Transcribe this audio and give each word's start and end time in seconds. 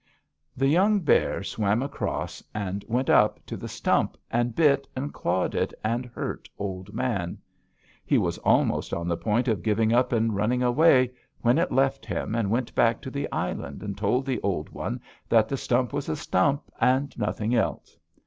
"The 0.57 0.65
young 0.67 1.01
bear 1.01 1.43
swam 1.43 1.83
across 1.83 2.41
and 2.55 2.83
went 2.87 3.07
up 3.07 3.39
to 3.45 3.55
the 3.55 3.67
stump, 3.67 4.17
and 4.31 4.55
bit, 4.55 4.87
and 4.95 5.13
clawed 5.13 5.53
it, 5.53 5.75
and 5.83 6.07
hurt 6.07 6.49
Old 6.57 6.91
Man. 6.91 7.37
He 8.03 8.17
was 8.17 8.39
almost 8.39 8.95
on 8.95 9.07
the 9.07 9.15
point 9.15 9.47
of 9.47 9.61
giving 9.61 9.93
up 9.93 10.11
and 10.11 10.35
running 10.35 10.63
away, 10.63 11.11
when 11.41 11.59
it 11.59 11.71
left 11.71 12.03
him 12.03 12.33
and 12.33 12.49
went 12.49 12.73
back 12.73 12.99
to 13.01 13.11
the 13.11 13.31
island 13.31 13.83
and 13.83 13.95
told 13.95 14.25
the 14.25 14.41
old 14.41 14.71
one 14.71 14.99
that 15.29 15.47
the 15.47 15.55
stump 15.55 15.93
was 15.93 16.09
a 16.09 16.15
stump, 16.15 16.71
and 16.81 17.15
nothing 17.19 17.53
else. 17.53 17.95